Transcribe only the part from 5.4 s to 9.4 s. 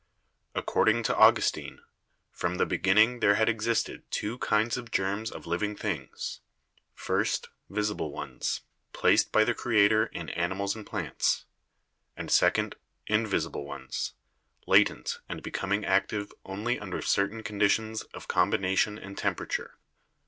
living things: first, visible ones, placed